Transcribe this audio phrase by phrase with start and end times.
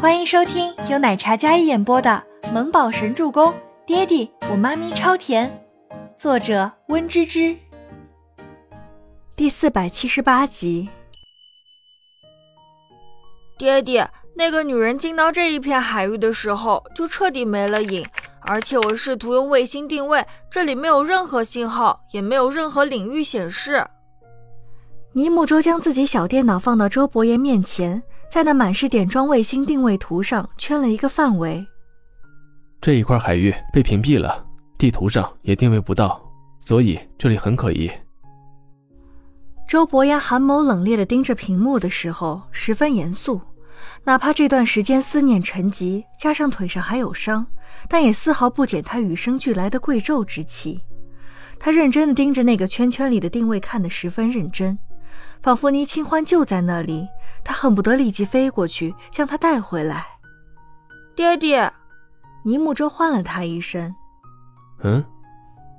[0.00, 3.50] 欢迎收听由奶茶嘉一演播的《萌宝神助攻》，
[3.84, 5.50] 爹地我妈咪超甜，
[6.16, 7.56] 作者温芝芝。
[9.34, 10.88] 第四百七十八集。
[13.58, 18.06] 爹地，那个女人进到这一片海域的时候就彻底没了影，
[18.42, 23.84] 而且我试图用卫星定位，这里没有任何信号，也没有任何领域显示。
[25.14, 28.04] 尼木舟将自己小电脑放到周伯言面前。
[28.30, 31.66] 在那满是点装卫星定位图上圈了一个范围。
[32.80, 34.46] 这一块海域被屏蔽了，
[34.78, 36.20] 地图上也定位不到，
[36.60, 37.90] 所以这里很可疑。
[39.66, 43.40] 周伯牙寒眸冷冽地盯着屏幕的时候，十分严肃。
[44.04, 47.46] 哪怕这段时间思念沉积，加上腿上还有伤，
[47.88, 50.80] 但也丝毫不减他与生俱来的贵胄之气。
[51.58, 54.78] 他认真地盯着那个圈圈里的定位，看得十分认真，
[55.42, 57.08] 仿佛倪清欢就在那里。
[57.44, 60.06] 他恨不得立即飞过去将他带回来。
[61.16, 61.72] 爹爹，
[62.44, 63.94] 倪木舟唤了他一声。
[64.82, 65.04] 嗯。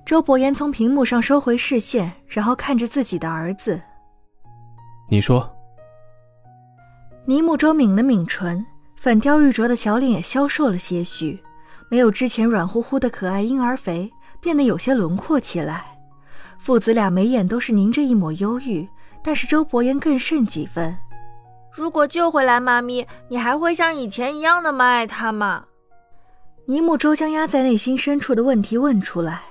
[0.06, 3.80] 周伯言从屏幕上收回视线，然后看着自己的儿子。
[5.08, 5.48] 你说。
[7.26, 11.40] 倪木舟抿了抿唇，粉雕玉琢的小脸也消瘦了些许，
[11.90, 14.12] 没有之前软乎乎的可爱婴儿肥，
[14.42, 16.00] 变得有些轮廓起来。
[16.58, 18.90] 父子俩眉眼都是凝着一抹忧郁，
[19.24, 20.96] 但是周伯言更甚几分。
[21.72, 25.66] 如果救回来妈咪，你还会像以前一样那么爱她吗？
[26.66, 29.42] 尼木周将压在内心深处的问题问出来。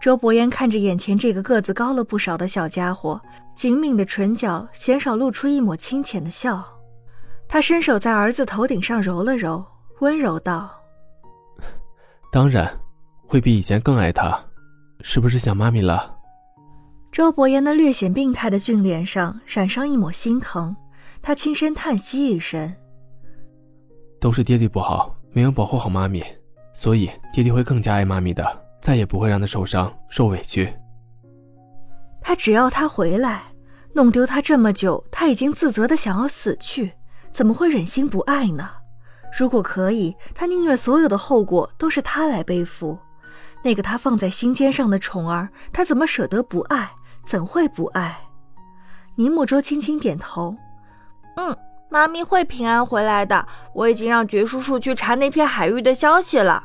[0.00, 3.20] 周伯言看着眼前这个个子高了不少的小家伙，
[3.56, 6.64] 紧抿的唇角鲜少露出一抹清浅的笑。
[7.48, 9.64] 他伸手在儿子头顶上揉了揉，
[10.00, 10.70] 温柔道
[12.30, 12.70] ：“当然，
[13.26, 14.38] 会比以前更爱他。
[15.00, 16.14] 是不是想妈咪了？”
[17.10, 20.74] 周伯言那略显病态的俊脸上染上一抹心疼。
[21.20, 22.72] 他轻声叹息一声
[24.20, 26.22] ：“都是爹地不好，没有保护好妈咪，
[26.72, 28.44] 所以爹爹会更加爱妈咪的，
[28.80, 30.72] 再也不会让她受伤、受委屈。
[32.20, 33.42] 他只要她回来，
[33.94, 36.92] 弄丢她这么久，他已经自责的想要死去，
[37.32, 38.70] 怎么会忍心不爱呢？
[39.36, 42.96] 如果可以，他宁愿所有的后果都是他来背负。
[43.64, 46.90] 那个他放在心尖上的宠儿，他怎么舍得不爱？
[47.28, 48.18] 怎会不爱？”
[49.16, 50.56] 尼木舟轻轻点头。
[51.36, 51.54] 嗯，
[51.90, 53.46] 妈咪会平安回来的。
[53.74, 56.64] 我已经让爵叔叔去查那片海域的消息了。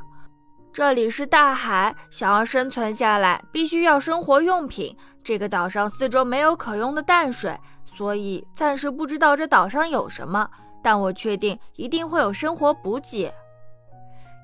[0.72, 4.96] 这里是大海，想要生存下来，必须要生活用品。
[5.22, 10.50] 这个岛上四周没有可用的淡水，所以暂时不知道这岛上有什么。
[10.82, 13.32] 但我确定一定会有生活补给。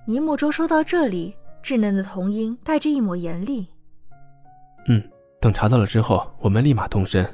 [0.06, 3.68] 尼木舟说到这里，稚嫩的童音带着一抹严厉。
[4.88, 5.04] 嗯，
[5.42, 7.26] 等查到了之后，我们立马动身。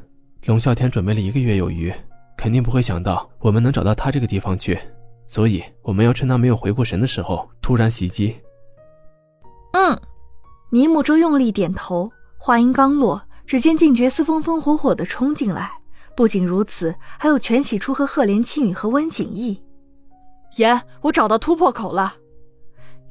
[0.46, 1.94] 龙啸天准备了一个月有余。
[2.38, 4.78] 肯定不会想到我们能找到他这个地方去，
[5.26, 8.36] 所以我们要趁他没有回过神的时候突然袭击。
[9.72, 10.00] 嗯，
[10.70, 12.12] 尼木舟用力点头。
[12.38, 15.72] 话音刚落，只见静觉司风风火火的冲进来。
[16.16, 19.60] 不仅如此，还有全喜初和赫连青羽和温景逸。
[20.58, 22.14] 爷，我找到突破口了。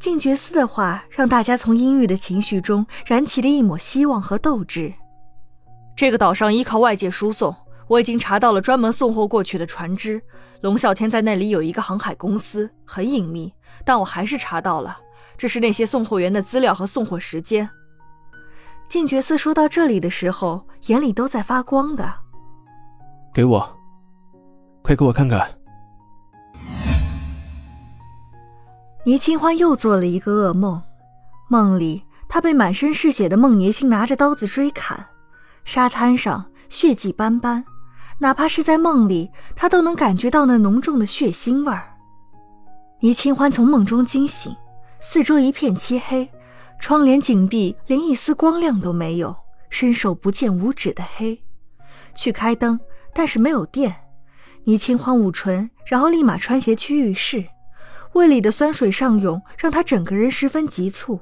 [0.05, 4.93] 静觉寺的话让大家从阴郁的情绪中燃起了一抹希望和斗志。
[5.97, 7.57] 这个岛上依靠外界输送。
[7.89, 10.21] 我已经查到了专门送货过去的船只，
[10.61, 14.95] 龙啸天在那里有一个航海公司，很隐秘，但我还是查到了，
[15.39, 17.67] 这是那些送货员的资料和送货时间。
[18.91, 22.13] 静觉寺说到这里的时候，眼里都在发光的。
[23.33, 23.77] 给我，
[24.83, 25.64] 快给我看看。
[29.07, 30.83] 倪清欢又做了一个噩梦，
[31.49, 35.07] 梦里她被满身是血的孟年星拿着刀子追砍，
[35.65, 37.63] 沙滩上血迹斑斑。
[38.19, 41.83] 哪怕是在梦里，他都能感觉到那浓重的血腥味儿。
[43.01, 44.55] 倪清欢从梦中惊醒，
[45.01, 46.31] 四周一片漆黑，
[46.79, 49.37] 窗帘紧闭，连一丝光亮都没有，
[49.69, 51.39] 伸手不见五指的黑。
[52.15, 52.79] 去开灯，
[53.13, 53.95] 但是没有电。
[54.63, 57.45] 倪清欢捂唇，然后立马穿鞋去浴室。
[58.15, 61.21] 胃里的酸水上涌，让他整个人十分急促。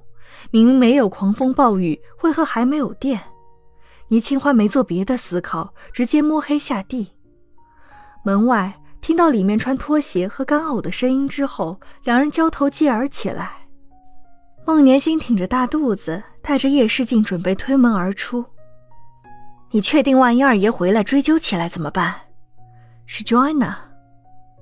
[0.51, 3.21] 明明没有狂风暴雨，为何还没有电？
[4.09, 7.13] 倪清欢没做别的思考，直接摸黑下地。
[8.25, 13.53] 门外听到里面穿拖鞋和干呕的声音之后，两人交头接耳起来。
[14.67, 18.45] 孟年星挺着大肚子，带着叶诗静准备推门而出。
[19.71, 22.15] 你确定万一二爷回来追究起来怎么办？
[23.07, 23.75] 是 Joanna。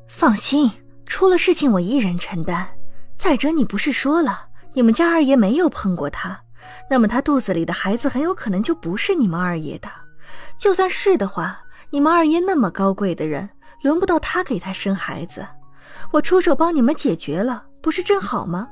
[0.09, 0.71] 放心，
[1.11, 2.67] 出了事情我一人承担。
[3.17, 6.41] 再者，你不是说了，你们家二爷没有碰过他。
[6.89, 9.89] 那么他肚子里的孩子很有可能就不是你们二爷的，
[10.57, 11.59] 就算是的话，
[11.91, 13.51] 你们二爷那么高贵的人，
[13.83, 15.45] 轮不到他给他生孩子。
[16.13, 18.69] 我出手帮你们解决了，不是正好吗？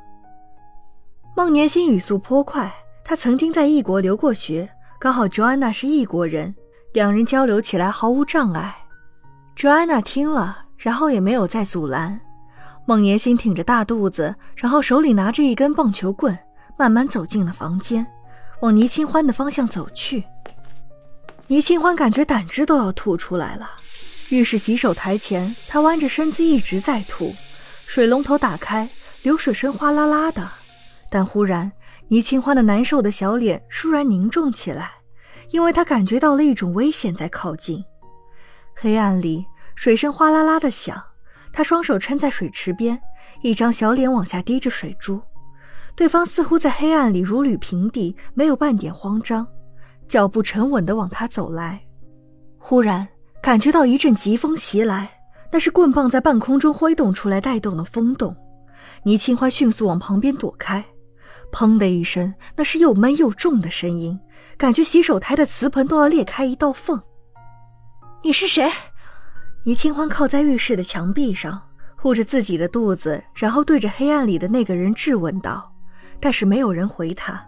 [1.36, 2.72] 孟年心语速颇快，
[3.04, 4.70] 他曾经在异国留过学，
[5.00, 6.54] 刚好 Joanna 是异国人，
[6.92, 8.76] 两人交流起来毫无障碍。
[9.56, 12.18] Joanna 听了，然后也没有再阻拦。
[12.88, 16.38] 孟年心挺着大肚子，然后手里拿着一根棒球棍，
[16.78, 18.06] 慢慢走进了房间，
[18.62, 20.24] 往倪清欢的方向走去。
[21.48, 23.72] 倪清欢感觉胆汁都要吐出来了。
[24.30, 27.30] 浴室洗手台前，他弯着身子一直在吐，
[27.86, 28.88] 水龙头打开，
[29.22, 30.48] 流水声哗啦啦的。
[31.10, 31.70] 但忽然，
[32.08, 34.92] 倪清欢的难受的小脸倏然凝重起来，
[35.50, 37.84] 因为他感觉到了一种危险在靠近。
[38.74, 39.44] 黑暗里，
[39.74, 40.98] 水声哗啦啦的响，
[41.52, 43.00] 他双手撑在水池边，
[43.42, 45.20] 一张小脸往下滴着水珠。
[45.94, 49.46] 对方似乎在黑暗里如履平地，没有半点慌张，
[50.06, 51.80] 脚步沉稳地往他走来。
[52.58, 53.06] 忽然。
[53.40, 55.08] 感觉到一阵疾风袭来，
[55.52, 58.36] 那是棍棒在半空中挥动出来带动的风动。
[59.04, 60.84] 倪清欢迅速往旁边躲开，
[61.52, 64.18] 砰的一声，那是又闷又重的声音，
[64.56, 67.00] 感觉洗手台的瓷盆都要裂开一道缝。
[68.24, 68.68] 你是谁？
[69.68, 71.60] 倪清欢靠在浴室的墙壁上，
[71.94, 75.70] 护着自己的肚子，然后对着黑暗里的那个人质问道。
[76.18, 77.46] 但是没有人回他。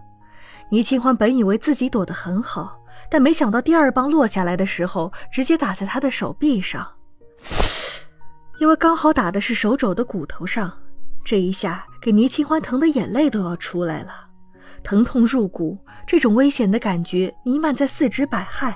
[0.70, 2.78] 倪清欢本以为自己躲得很好。
[3.11, 6.87] 但没想到第二棒落下来的时候，直接打在他的手臂上，
[8.58, 10.70] 因为刚好打的是手肘的骨头上。
[11.25, 14.28] 这一下给倪清欢疼得眼泪都要出来了，
[14.82, 18.75] 疼痛入骨，这种危险的感觉弥漫在四肢百骸。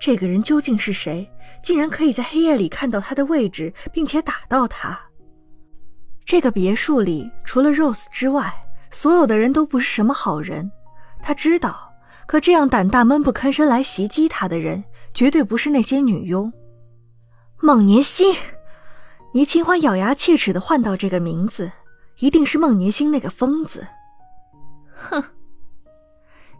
[0.00, 1.30] 这个人究竟是谁？
[1.62, 4.98] 竟然可以在黑夜里看到他的位置，并且打到他？
[6.24, 8.52] 这个别墅里除了 Rose 之外，
[8.90, 10.70] 所有的人都不是什么好人。
[11.22, 11.88] 他知道。
[12.24, 14.82] 可这样胆大闷不吭声来袭击他的人，
[15.12, 16.50] 绝对不是那些女佣。
[17.60, 18.34] 孟年心，
[19.34, 21.70] 倪清欢咬牙切齿的唤到这个名字，
[22.20, 23.86] 一定是孟年心那个疯子。
[24.94, 25.22] 哼！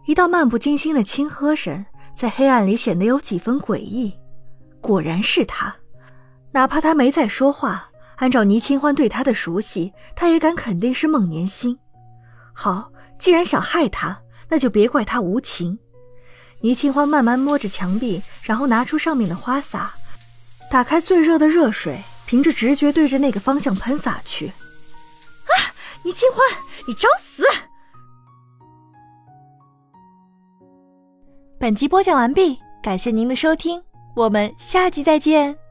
[0.05, 1.83] 一道漫不经心的轻呵声，
[2.13, 4.13] 在黑暗里显得有几分诡异。
[4.83, 5.75] 果然是他，
[6.51, 11.75] 哪怕他没再说话，按照倪清欢对他的熟悉，他也敢肯定是孟年心。
[12.53, 14.19] 好，既然想害他。
[14.49, 15.79] 那就别怪他无情。
[16.61, 19.91] 倪清欢慢慢摸着墙壁，然后拿出上面的花洒，
[20.69, 21.97] 打开最热的热水，
[22.27, 24.47] 凭着直觉对着那个方向喷洒去。
[24.47, 25.73] 啊！
[26.03, 26.39] 倪清欢，
[26.87, 27.43] 你找死！
[31.59, 33.81] 本集播讲完毕，感谢您的收听，
[34.15, 35.62] 我们下期再见。